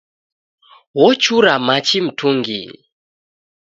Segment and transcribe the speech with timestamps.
[1.07, 2.79] Ochura machi mtunginyi